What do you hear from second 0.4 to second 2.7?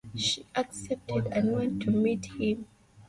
accepted and went to meet him.